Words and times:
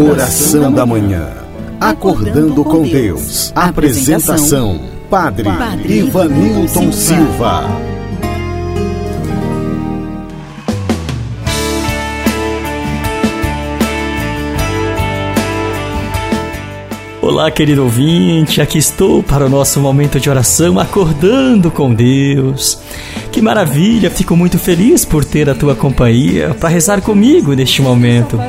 Oração 0.00 0.72
da 0.72 0.86
Manhã. 0.86 1.28
Acordando 1.78 2.64
com 2.64 2.84
Deus. 2.84 3.52
Apresentação: 3.54 4.80
Padre 5.10 5.46
Ivanilton 5.84 6.90
Silva. 6.90 7.68
Olá, 17.20 17.50
querido 17.50 17.82
ouvinte, 17.82 18.62
aqui 18.62 18.78
estou 18.78 19.22
para 19.22 19.44
o 19.44 19.50
nosso 19.50 19.80
momento 19.80 20.18
de 20.18 20.30
oração, 20.30 20.80
acordando 20.80 21.70
com 21.70 21.92
Deus. 21.92 22.80
Que 23.30 23.42
maravilha, 23.42 24.10
fico 24.10 24.34
muito 24.34 24.58
feliz 24.58 25.04
por 25.04 25.26
ter 25.26 25.50
a 25.50 25.54
tua 25.54 25.76
companhia 25.76 26.56
para 26.58 26.70
rezar 26.70 27.02
comigo 27.02 27.52
neste 27.52 27.82
momento. 27.82 28.40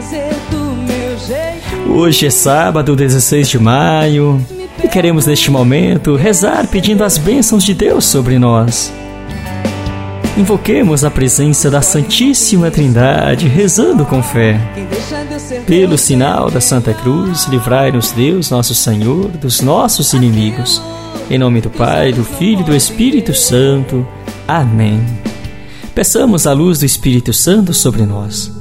Hoje 1.87 2.25
é 2.25 2.29
sábado, 2.29 2.95
16 2.95 3.49
de 3.49 3.59
maio, 3.59 4.45
e 4.83 4.87
queremos 4.87 5.25
neste 5.25 5.51
momento 5.51 6.15
rezar 6.15 6.67
pedindo 6.67 7.03
as 7.03 7.17
bênçãos 7.17 7.63
de 7.63 7.73
Deus 7.73 8.05
sobre 8.05 8.39
nós. 8.39 8.91
Invoquemos 10.37 11.03
a 11.03 11.11
presença 11.11 11.69
da 11.69 11.81
Santíssima 11.81 12.71
Trindade, 12.71 13.47
rezando 13.47 14.05
com 14.05 14.23
fé. 14.23 14.59
Pelo 15.67 15.97
sinal 15.97 16.49
da 16.49 16.61
Santa 16.61 16.93
Cruz, 16.93 17.45
livrai-nos 17.47 18.11
Deus, 18.11 18.49
nosso 18.49 18.73
Senhor, 18.73 19.27
dos 19.27 19.61
nossos 19.61 20.13
inimigos. 20.13 20.81
Em 21.29 21.37
nome 21.37 21.61
do 21.61 21.69
Pai, 21.69 22.13
do 22.13 22.23
Filho 22.23 22.61
e 22.61 22.63
do 22.63 22.75
Espírito 22.75 23.33
Santo. 23.33 24.07
Amém. 24.47 25.05
Peçamos 25.93 26.47
a 26.47 26.53
luz 26.53 26.79
do 26.79 26.85
Espírito 26.85 27.33
Santo 27.33 27.73
sobre 27.73 28.05
nós. 28.05 28.60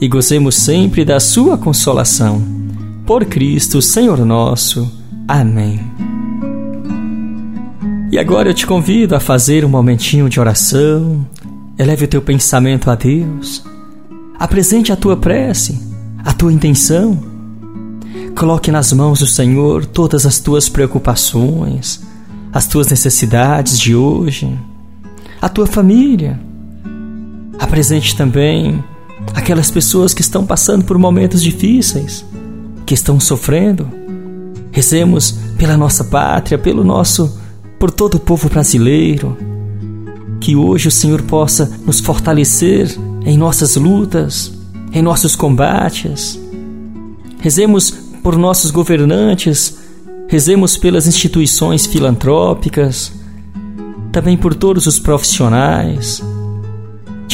e 0.00 0.08
gozemos 0.08 0.54
sempre 0.54 1.04
da 1.04 1.20
Sua 1.20 1.56
consolação. 1.56 2.42
Por 3.06 3.24
Cristo, 3.24 3.80
Senhor 3.82 4.24
nosso. 4.24 4.90
Amém. 5.26 5.80
E 8.10 8.18
agora 8.18 8.50
eu 8.50 8.54
te 8.54 8.66
convido 8.66 9.14
a 9.14 9.20
fazer 9.20 9.64
um 9.64 9.68
momentinho 9.68 10.28
de 10.28 10.40
oração. 10.40 11.26
Eleve 11.78 12.04
o 12.04 12.08
teu 12.08 12.22
pensamento 12.22 12.90
a 12.90 12.94
Deus. 12.94 13.64
Apresente 14.38 14.92
a 14.92 14.96
tua 14.96 15.16
prece, 15.16 15.80
a 16.24 16.32
tua 16.32 16.52
intenção. 16.52 17.18
Coloque 18.36 18.70
nas 18.70 18.92
mãos 18.92 19.20
do 19.20 19.26
Senhor 19.26 19.86
todas 19.86 20.26
as 20.26 20.38
tuas 20.38 20.68
preocupações 20.68 22.02
as 22.54 22.68
tuas 22.68 22.86
necessidades 22.86 23.80
de 23.80 23.96
hoje, 23.96 24.56
a 25.42 25.48
tua 25.48 25.66
família. 25.66 26.38
Apresente 27.58 28.16
também 28.16 28.82
aquelas 29.32 29.70
pessoas 29.70 30.12
que 30.12 30.20
estão 30.20 30.44
passando 30.44 30.84
por 30.84 30.98
momentos 30.98 31.42
difíceis, 31.42 32.24
que 32.84 32.94
estão 32.94 33.18
sofrendo. 33.20 33.88
Rezemos 34.72 35.32
pela 35.56 35.76
nossa 35.76 36.04
pátria, 36.04 36.58
pelo 36.58 36.82
nosso, 36.82 37.38
por 37.78 37.90
todo 37.90 38.16
o 38.16 38.20
povo 38.20 38.48
brasileiro. 38.48 39.36
Que 40.40 40.56
hoje 40.56 40.88
o 40.88 40.90
Senhor 40.90 41.22
possa 41.22 41.70
nos 41.86 42.00
fortalecer 42.00 42.94
em 43.24 43.38
nossas 43.38 43.76
lutas, 43.76 44.52
em 44.92 45.00
nossos 45.00 45.34
combates. 45.34 46.38
Rezemos 47.40 47.90
por 48.22 48.36
nossos 48.36 48.70
governantes, 48.70 49.78
Rezemos 50.26 50.76
pelas 50.76 51.06
instituições 51.06 51.86
filantrópicas, 51.86 53.12
também 54.10 54.36
por 54.36 54.54
todos 54.54 54.86
os 54.86 54.98
profissionais, 54.98 56.22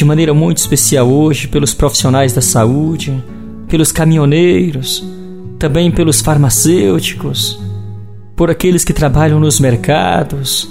de 0.01 0.05
maneira 0.05 0.33
muito 0.33 0.57
especial 0.57 1.07
hoje 1.07 1.47
pelos 1.47 1.75
profissionais 1.75 2.33
da 2.33 2.41
saúde, 2.41 3.23
pelos 3.67 3.91
caminhoneiros, 3.91 5.05
também 5.59 5.91
pelos 5.91 6.21
farmacêuticos, 6.21 7.59
por 8.35 8.49
aqueles 8.49 8.83
que 8.83 8.93
trabalham 8.93 9.39
nos 9.39 9.59
mercados. 9.59 10.67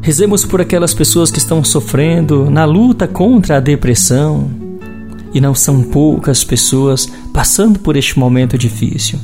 Rezemos 0.00 0.44
por 0.44 0.60
aquelas 0.60 0.94
pessoas 0.94 1.32
que 1.32 1.38
estão 1.38 1.64
sofrendo 1.64 2.48
na 2.48 2.64
luta 2.64 3.08
contra 3.08 3.56
a 3.56 3.60
depressão. 3.60 4.48
E 5.32 5.40
não 5.40 5.52
são 5.52 5.82
poucas 5.82 6.44
pessoas 6.44 7.12
passando 7.32 7.80
por 7.80 7.96
este 7.96 8.16
momento 8.16 8.56
difícil. 8.56 9.18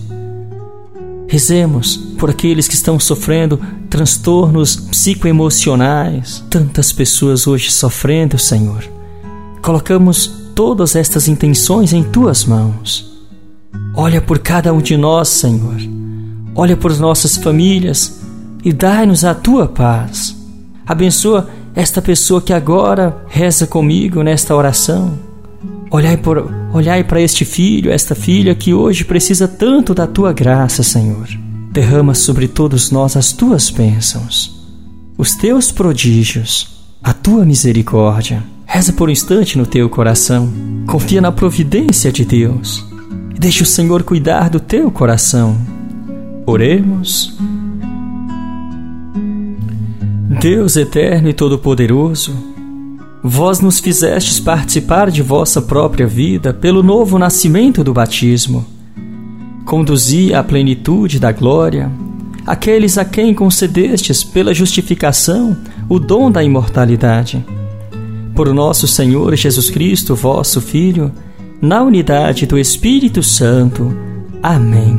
Rezemos 1.29 1.97
por 2.19 2.31
aqueles 2.31 2.67
que 2.67 2.75
estão 2.75 2.99
sofrendo 2.99 3.61
transtornos 3.89 4.75
psicoemocionais. 4.75 6.45
Tantas 6.51 6.91
pessoas 6.91 7.47
hoje 7.47 7.71
sofrendo, 7.71 8.37
Senhor. 8.37 8.99
Colocamos 9.63 10.27
todas 10.55 10.97
estas 10.97 11.29
intenções 11.29 11.93
em 11.93 12.03
tuas 12.03 12.45
mãos. 12.45 13.11
Olha 13.95 14.21
por 14.21 14.39
cada 14.39 14.73
um 14.73 14.81
de 14.81 14.97
nós, 14.97 15.29
Senhor. 15.29 15.77
Olha 16.55 16.77
por 16.77 16.97
nossas 16.99 17.37
famílias 17.37 18.21
e 18.65 18.73
dai-nos 18.73 19.25
a 19.25 19.35
tua 19.35 19.69
paz. 19.69 20.37
Abençoa 20.87 21.49
esta 21.75 22.03
pessoa 22.03 22.41
que 22.41 22.53
agora 22.53 23.25
reza 23.29 23.67
comigo 23.67 24.23
nesta 24.23 24.55
oração. 24.55 25.19
Olhai, 25.91 26.17
por, 26.17 26.51
olhai 26.73 27.03
para 27.05 27.21
este 27.21 27.45
filho, 27.45 27.91
esta 27.91 28.15
filha 28.15 28.55
que 28.55 28.73
hoje 28.73 29.05
precisa 29.05 29.49
tanto 29.49 29.95
da 29.95 30.07
tua 30.07 30.33
graça, 30.33 30.83
Senhor. 30.83 31.29
Derrama 31.73 32.15
sobre 32.15 32.49
todos 32.49 32.91
nós 32.91 33.17
as 33.17 33.33
tuas 33.33 33.71
bênçãos, 33.71 34.67
os 35.17 35.35
teus 35.35 35.71
prodígios, 35.71 36.81
a 37.03 37.13
tua 37.13 37.45
misericórdia. 37.45 38.43
Reza 38.73 38.93
por 38.93 39.09
um 39.09 39.13
instante 39.13 39.59
no 39.59 39.67
teu 39.67 39.91
coração. 39.91 40.49
Confia 40.87 41.21
na 41.21 41.33
providência 41.33 42.13
de 42.13 42.25
Deus. 42.25 42.87
E 43.35 43.39
deixa 43.39 43.65
o 43.65 43.67
Senhor 43.67 44.05
cuidar 44.05 44.49
do 44.49 44.61
teu 44.61 44.89
coração. 44.93 45.59
Oremos. 46.47 47.37
Deus 50.41 50.77
eterno 50.77 51.29
e 51.29 51.33
todo-poderoso, 51.33 52.33
Vós 53.23 53.61
nos 53.61 53.81
fizestes 53.81 54.41
participar 54.41 55.11
de 55.11 55.21
vossa 55.21 55.61
própria 55.61 56.07
vida 56.07 56.55
pelo 56.55 56.83
novo 56.83 57.19
nascimento 57.19 57.85
do 57.85 57.93
batismo. 57.93 58.65
Conduzi 59.67 60.33
à 60.33 60.43
plenitude 60.43 61.19
da 61.19 61.31
glória 61.31 61.91
aqueles 62.47 62.97
a 62.97 63.05
quem 63.05 63.35
concedestes 63.35 64.25
pela 64.25 64.55
justificação 64.55 65.57
o 65.89 65.99
dom 65.99 66.31
da 66.31 66.43
imortalidade. 66.43 67.45
Por 68.41 68.55
nosso 68.55 68.89
Senhor 68.89 69.37
Jesus 69.37 69.69
Cristo, 69.69 70.17
vosso 70.17 70.63
Filho, 70.63 71.13
na 71.61 71.83
unidade 71.83 72.47
do 72.47 72.59
Espírito 72.59 73.23
Santo. 73.23 73.95
Amém. 74.43 74.99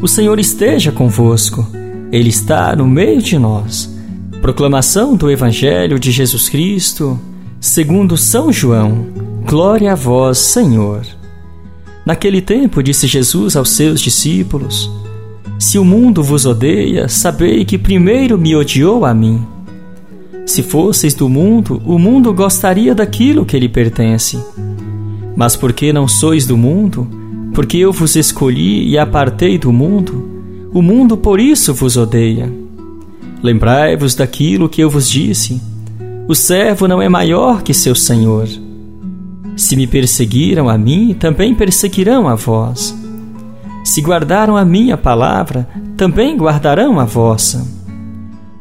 O 0.00 0.06
Senhor 0.06 0.38
esteja 0.38 0.92
convosco, 0.92 1.66
Ele 2.12 2.28
está 2.28 2.76
no 2.76 2.86
meio 2.86 3.20
de 3.20 3.36
nós. 3.36 3.92
Proclamação 4.40 5.16
do 5.16 5.28
Evangelho 5.28 5.98
de 5.98 6.12
Jesus 6.12 6.48
Cristo, 6.48 7.18
segundo 7.60 8.16
São 8.16 8.52
João. 8.52 9.08
Glória 9.44 9.90
a 9.90 9.96
vós, 9.96 10.38
Senhor. 10.38 11.04
Naquele 12.06 12.40
tempo 12.40 12.80
disse 12.80 13.08
Jesus 13.08 13.56
aos 13.56 13.70
seus 13.70 14.00
discípulos: 14.00 14.88
Se 15.58 15.76
o 15.76 15.84
mundo 15.84 16.22
vos 16.22 16.46
odeia, 16.46 17.08
sabei 17.08 17.64
que 17.64 17.76
primeiro 17.76 18.38
me 18.38 18.54
odiou 18.54 19.04
a 19.04 19.12
mim. 19.12 19.44
Se 20.46 20.62
fosseis 20.62 21.14
do 21.14 21.28
mundo, 21.28 21.82
o 21.84 21.98
mundo 21.98 22.32
gostaria 22.32 22.94
daquilo 22.94 23.44
que 23.44 23.58
lhe 23.58 23.68
pertence. 23.68 24.38
Mas 25.36 25.56
porque 25.56 25.92
não 25.92 26.06
sois 26.06 26.46
do 26.46 26.56
mundo, 26.56 27.08
porque 27.52 27.76
eu 27.76 27.92
vos 27.92 28.14
escolhi 28.14 28.88
e 28.88 28.96
apartei 28.96 29.58
do 29.58 29.72
mundo, 29.72 30.28
o 30.72 30.80
mundo 30.80 31.16
por 31.16 31.40
isso 31.40 31.74
vos 31.74 31.96
odeia. 31.96 32.52
Lembrai-vos 33.42 34.14
daquilo 34.14 34.68
que 34.68 34.80
eu 34.80 34.88
vos 34.88 35.10
disse: 35.10 35.60
o 36.28 36.34
servo 36.34 36.88
não 36.88 37.00
é 37.00 37.08
maior 37.08 37.62
que 37.62 37.72
seu 37.72 37.94
senhor. 37.94 38.48
Se 39.56 39.76
me 39.76 39.86
perseguiram 39.86 40.68
a 40.68 40.76
mim, 40.78 41.16
também 41.18 41.54
perseguirão 41.54 42.28
a 42.28 42.34
vós. 42.34 42.97
Se 43.88 44.02
guardaram 44.02 44.54
a 44.54 44.66
minha 44.66 44.98
palavra, 44.98 45.66
também 45.96 46.36
guardarão 46.36 47.00
a 47.00 47.06
vossa. 47.06 47.66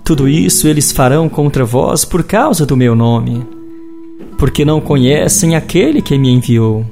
Tudo 0.01 0.25
isso 0.25 0.69
eles 0.69 0.93
farão 0.93 1.27
contra 1.27 1.65
vós 1.65 2.05
por 2.05 2.23
causa 2.23 2.65
do 2.65 2.77
meu 2.77 2.95
nome, 2.95 3.45
porque 4.37 4.63
não 4.63 4.79
conhecem 4.79 5.53
aquele 5.53 6.01
que 6.01 6.17
me 6.17 6.31
enviou. 6.31 6.85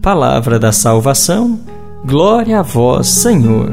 Palavra 0.00 0.58
da 0.58 0.72
salvação, 0.72 1.60
glória 2.02 2.60
a 2.60 2.62
vós, 2.62 3.08
Senhor. 3.08 3.70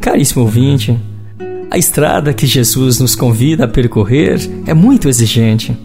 Caríssimo 0.00 0.44
ouvinte, 0.44 0.96
a 1.72 1.76
estrada 1.76 2.32
que 2.32 2.46
Jesus 2.46 3.00
nos 3.00 3.16
convida 3.16 3.64
a 3.64 3.68
percorrer 3.68 4.38
é 4.64 4.72
muito 4.72 5.08
exigente. 5.08 5.76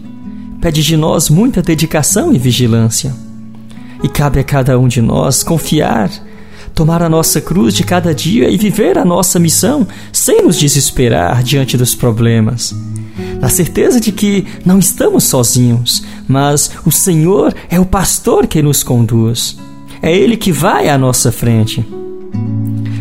Pede 0.60 0.84
de 0.84 0.96
nós 0.96 1.28
muita 1.28 1.60
dedicação 1.60 2.32
e 2.32 2.38
vigilância. 2.38 3.12
E 4.02 4.08
cabe 4.08 4.40
a 4.40 4.44
cada 4.44 4.78
um 4.78 4.88
de 4.88 5.00
nós 5.00 5.42
confiar, 5.42 6.10
tomar 6.74 7.02
a 7.02 7.08
nossa 7.08 7.40
cruz 7.40 7.74
de 7.74 7.84
cada 7.84 8.14
dia 8.14 8.48
e 8.48 8.56
viver 8.56 8.96
a 8.98 9.04
nossa 9.04 9.38
missão 9.38 9.86
sem 10.12 10.42
nos 10.42 10.58
desesperar 10.58 11.42
diante 11.42 11.76
dos 11.76 11.94
problemas 11.94 12.74
na 13.40 13.48
certeza 13.48 13.98
de 13.98 14.12
que 14.12 14.46
não 14.64 14.78
estamos 14.78 15.24
sozinhos, 15.24 16.04
mas 16.28 16.70
o 16.84 16.90
Senhor 16.90 17.54
é 17.70 17.80
o 17.80 17.86
pastor 17.86 18.46
que 18.46 18.62
nos 18.62 18.82
conduz. 18.82 19.56
É 20.02 20.14
Ele 20.14 20.36
que 20.36 20.52
vai 20.52 20.88
à 20.88 20.98
nossa 20.98 21.32
frente. 21.32 21.84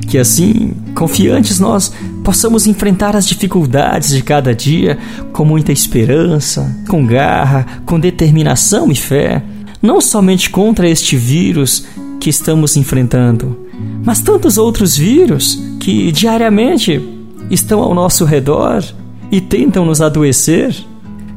Que 0.08 0.18
assim, 0.18 0.74
confiantes, 0.96 1.60
nós 1.60 1.92
possamos 2.24 2.66
enfrentar 2.66 3.16
as 3.16 3.28
dificuldades 3.28 4.10
de 4.10 4.24
cada 4.24 4.56
dia 4.56 4.98
com 5.32 5.46
muita 5.46 5.72
esperança, 5.72 6.74
com 6.88 7.06
garra, 7.06 7.66
com 7.86 8.00
determinação 8.00 8.92
e 8.92 8.96
fé, 8.96 9.44
não 9.82 10.02
somente 10.02 10.50
contra 10.50 10.90
este 10.90 11.16
vírus 11.16 11.86
que 12.20 12.30
estamos 12.30 12.76
enfrentando, 12.76 13.68
mas 14.04 14.20
tantos 14.20 14.58
outros 14.58 14.98
vírus 14.98 15.62
que 15.80 16.12
diariamente 16.12 17.02
estão 17.50 17.82
ao 17.82 17.96
nosso 17.96 18.26
redor 18.26 18.84
e 19.32 19.40
tentam 19.40 19.86
nos 19.86 20.02
adoecer, 20.02 20.76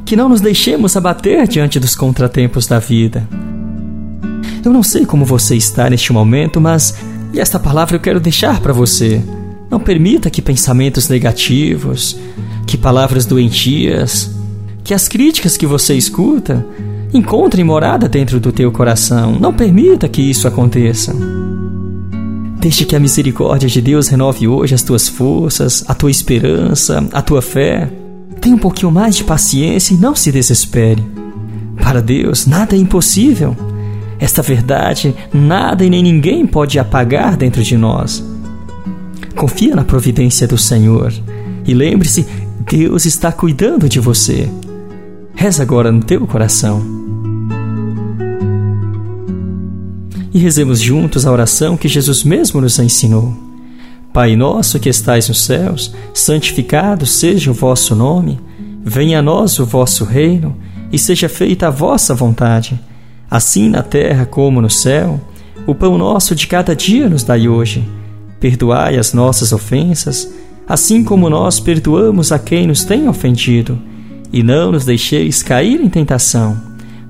que 0.05 0.17
não 0.17 0.29
nos 0.29 0.41
deixemos 0.41 0.97
abater 0.97 1.47
diante 1.47 1.79
dos 1.79 1.95
contratempos 1.95 2.67
da 2.67 2.79
vida. 2.79 3.27
Eu 4.65 4.73
não 4.73 4.83
sei 4.83 5.05
como 5.05 5.25
você 5.25 5.57
está 5.57 5.89
neste 5.89 6.13
momento, 6.13 6.61
mas 6.61 6.97
esta 7.35 7.59
palavra 7.59 7.97
eu 7.97 8.01
quero 8.01 8.21
deixar 8.21 8.61
para 8.61 8.73
você. 8.73 9.23
Não 9.71 9.81
permita 9.81 10.31
que 10.31 10.43
pensamentos 10.43 11.09
negativos, 11.09 12.19
que 12.67 12.77
palavras 12.77 13.25
doentias, 13.25 14.31
que 14.85 14.93
as 14.93 15.09
críticas 15.09 15.57
que 15.57 15.67
você 15.67 15.95
escuta 15.95 16.65
encontrem 17.13 17.65
morada 17.65 18.09
dentro 18.09 18.41
do 18.41 18.53
teu 18.53 18.73
coração. 18.73 19.39
Não 19.39 19.53
permita 19.53 20.09
que 20.09 20.23
isso 20.23 20.49
aconteça. 20.49 21.15
Deixe 22.59 22.85
que 22.85 22.95
a 22.95 23.01
misericórdia 23.01 23.69
de 23.69 23.81
Deus 23.81 24.09
renove 24.09 24.47
hoje 24.47 24.75
as 24.75 24.83
tuas 24.83 25.09
forças, 25.09 25.85
a 25.89 25.95
tua 25.95 26.11
esperança, 26.11 27.05
a 27.13 27.21
tua 27.21 27.43
fé. 27.43 27.91
Tenha 28.41 28.55
um 28.55 28.59
pouquinho 28.59 28.91
mais 28.91 29.17
de 29.17 29.25
paciência 29.25 29.95
e 29.95 29.99
não 29.99 30.15
se 30.15 30.31
desespere. 30.31 31.05
Para 31.83 32.01
Deus, 32.01 32.47
nada 32.47 32.77
é 32.77 32.79
impossível. 32.79 33.57
Esta 34.19 34.41
verdade, 34.41 35.13
nada 35.35 35.85
e 35.85 35.91
nem 35.91 36.03
ninguém 36.03 36.47
pode 36.47 36.79
apagar 36.79 37.37
dentro 37.37 37.63
de 37.65 37.77
nós. 37.77 38.25
Confia 39.35 39.75
na 39.75 39.85
providência 39.85 40.47
do 40.47 40.57
Senhor 40.57 41.13
e 41.67 41.75
lembre-se: 41.75 42.25
Deus 42.71 43.05
está 43.05 43.33
cuidando 43.33 43.89
de 43.89 43.99
você. 43.99 44.49
Reza 45.35 45.63
agora 45.65 45.91
no 45.91 46.05
teu 46.05 46.25
coração. 46.29 47.02
E 50.33 50.39
rezemos 50.39 50.81
juntos 50.81 51.27
a 51.27 51.33
oração 51.33 51.77
que 51.77 51.89
Jesus 51.89 52.25
mesmo 52.25 52.61
nos 52.61 52.79
ensinou. 52.79 53.37
Pai 54.13 54.37
nosso 54.37 54.79
que 54.79 54.89
estais 54.89 55.29
nos 55.29 55.43
céus, 55.43 55.95
santificado 56.13 57.07
seja 57.07 57.51
o 57.51 57.55
vosso 57.55 57.95
nome, 57.95 58.39
venha 58.85 59.21
a 59.21 59.23
nós 59.23 59.59
o 59.59 59.65
vosso 59.65 60.05
reino 60.05 60.57
e 60.93 60.99
seja 60.99 61.29
feita 61.29 61.69
a 61.69 61.71
vossa 61.71 62.15
vontade, 62.15 62.79
assim 63.31 63.69
na 63.69 63.83
terra 63.83 64.27
como 64.27 64.61
no 64.61 64.69
céu. 64.69 65.21
O 65.67 65.75
pão 65.75 65.97
nosso 65.97 66.35
de 66.35 66.47
cada 66.47 66.77
dia 66.77 67.09
nos 67.09 67.23
dai 67.23 67.49
hoje. 67.49 67.89
Perdoai 68.39 68.99
as 68.99 69.15
nossas 69.15 69.53
ofensas, 69.53 70.29
assim 70.69 71.05
como 71.05 71.31
nós 71.31 71.61
perdoamos 71.61 72.33
a 72.33 72.39
quem 72.39 72.67
nos 72.67 72.85
tem 72.85 73.09
ofendido, 73.09 73.79
e 74.33 74.43
não 74.43 74.73
nos 74.73 74.85
deixeis 74.85 75.43
cair 75.43 75.81
em 75.81 75.89
tentação, 75.89 76.61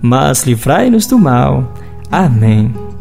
mas 0.00 0.44
livrai-nos 0.44 1.06
do 1.06 1.18
mal. 1.18 1.72
Amém. 2.10 2.91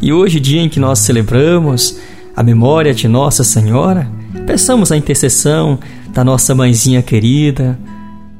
E 0.00 0.12
hoje, 0.12 0.40
dia 0.40 0.60
em 0.60 0.68
que 0.68 0.80
nós 0.80 1.00
celebramos 1.00 1.98
a 2.34 2.42
memória 2.42 2.94
de 2.94 3.08
Nossa 3.08 3.42
Senhora, 3.42 4.08
peçamos 4.46 4.92
a 4.92 4.96
intercessão 4.96 5.78
da 6.10 6.24
nossa 6.24 6.54
mãezinha 6.54 7.02
querida, 7.02 7.78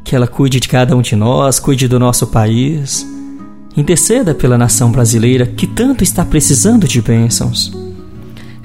que 0.05 0.17
ela 0.17 0.27
cuide 0.27 0.61
de 0.61 0.69
cada 0.69 0.97
um 0.97 1.03
de 1.03 1.15
nós, 1.15 1.59
cuide 1.59 1.87
do 1.87 1.99
nosso 1.99 2.27
país. 2.29 3.07
Interceda 3.77 4.35
pela 4.35 4.57
nação 4.57 4.91
brasileira 4.91 5.47
que 5.47 5.67
tanto 5.67 6.03
está 6.03 6.25
precisando 6.25 6.89
de 6.89 7.03
bênçãos. 7.03 7.73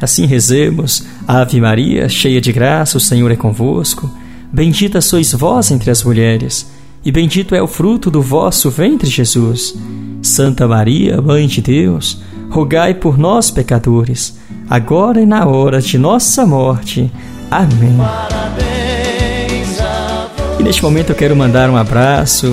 Assim 0.02 0.26
rezemos, 0.26 1.04
Ave 1.28 1.60
Maria, 1.62 2.10
cheia 2.10 2.42
de 2.42 2.52
graça, 2.52 2.98
o 2.98 3.02
Senhor 3.02 3.32
é 3.32 3.36
convosco. 3.36 4.10
Bendita 4.52 5.02
sois 5.02 5.32
vós 5.34 5.72
entre 5.72 5.90
as 5.90 6.04
mulheres, 6.04 6.70
e 7.04 7.12
bendito 7.12 7.56
é 7.56 7.62
o 7.62 7.68
fruto 7.68 8.12
do 8.12 8.22
vosso 8.22 8.70
ventre, 8.70 9.10
Jesus. 9.10 9.76
Santa 10.24 10.66
Maria, 10.68 11.22
Mãe 11.22 11.46
de 11.48 11.62
Deus, 11.62 12.22
rogai 12.50 12.94
por 12.94 13.18
nós, 13.18 13.52
pecadores, 13.52 14.38
agora 14.70 15.22
e 15.22 15.26
na 15.26 15.46
hora 15.46 15.82
de 15.82 15.98
nossa 15.98 16.46
morte. 16.46 17.12
Amém. 17.52 17.98
E 20.58 20.64
neste 20.64 20.82
momento 20.82 21.10
eu 21.10 21.16
quero 21.16 21.36
mandar 21.36 21.70
um 21.70 21.76
abraço 21.76 22.48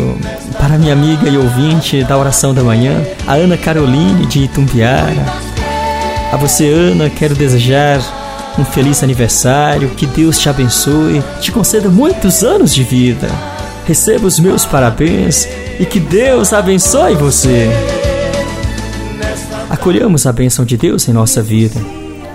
para 0.58 0.76
minha 0.76 0.92
amiga 0.92 1.28
e 1.28 1.38
ouvinte 1.38 2.02
da 2.02 2.18
oração 2.18 2.52
da 2.52 2.62
manhã, 2.62 3.02
a 3.26 3.34
Ana 3.34 3.56
Caroline 3.56 4.26
de 4.26 4.40
Itumbiara. 4.40 5.24
A 6.32 6.36
você, 6.36 6.68
Ana, 6.68 7.08
quero 7.08 7.36
desejar 7.36 8.00
um 8.58 8.64
feliz 8.64 9.02
aniversário, 9.02 9.90
que 9.90 10.06
Deus 10.06 10.38
te 10.38 10.48
abençoe, 10.48 11.22
te 11.40 11.52
conceda 11.52 11.88
muitos 11.88 12.42
anos 12.42 12.74
de 12.74 12.82
vida. 12.82 13.28
Receba 13.86 14.26
os 14.26 14.38
meus 14.38 14.64
parabéns 14.64 15.48
e 15.78 15.86
que 15.86 15.98
Deus 15.98 16.52
abençoe 16.52 17.14
você. 17.14 17.68
Acolhamos 19.68 20.26
a 20.26 20.32
bênção 20.32 20.64
de 20.64 20.76
Deus 20.76 21.08
em 21.08 21.12
nossa 21.12 21.42
vida. 21.42 21.80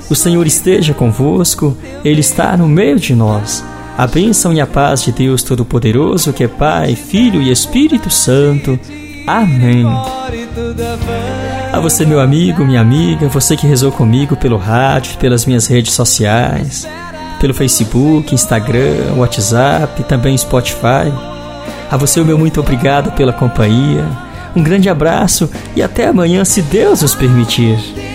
O 0.10 0.16
Senhor 0.16 0.46
esteja 0.46 0.94
convosco, 0.94 1.76
Ele 2.04 2.22
está 2.22 2.56
no 2.56 2.68
meio 2.68 3.00
de 3.00 3.16
nós. 3.16 3.64
A 3.98 4.06
bênção 4.06 4.54
e 4.54 4.62
a 4.62 4.68
paz 4.68 5.04
de 5.04 5.12
Deus 5.12 5.42
Todo-Poderoso, 5.42 6.34
que 6.34 6.44
é 6.44 6.48
Pai, 6.48 6.96
Filho 6.96 7.42
e 7.42 7.52
Espírito 7.52 8.10
Santo. 8.10 8.80
Amém. 9.26 9.86
A 11.72 11.80
você, 11.80 12.06
meu 12.06 12.20
amigo, 12.20 12.64
minha 12.64 12.82
amiga, 12.82 13.28
você 13.28 13.58
que 13.58 13.68
rezou 13.68 13.92
comigo 13.92 14.36
pelo 14.36 14.58
rádio, 14.58 15.18
pelas 15.18 15.46
minhas 15.46 15.68
redes 15.68 15.94
sociais, 15.94 16.88
pelo 17.40 17.54
Facebook, 17.54 18.34
Instagram, 18.34 19.16
WhatsApp, 19.18 20.04
também 20.04 20.38
Spotify. 20.38 21.35
A 21.90 21.98
você, 21.98 22.20
o 22.20 22.26
meu 22.26 22.38
muito 22.38 22.60
obrigado 22.60 23.12
pela 23.12 23.34
companhia. 23.34 24.06
Um 24.56 24.64
grande 24.64 24.90
abraço 24.90 25.50
e 25.76 25.84
até 25.84 26.08
amanhã, 26.08 26.44
se 26.46 26.62
Deus 26.62 27.02
nos 27.02 27.14
permitir. 27.14 28.15